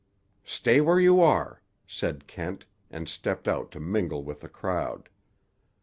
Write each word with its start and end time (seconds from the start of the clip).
"Stay 0.45 0.81
where 0.81 0.99
you 0.99 1.21
are," 1.21 1.61
said 1.85 2.25
Kent, 2.25 2.65
and 2.89 3.07
stepped 3.07 3.47
out 3.47 3.69
to 3.69 3.79
mingle 3.79 4.23
with 4.23 4.41
the 4.41 4.49
crowd. 4.49 5.09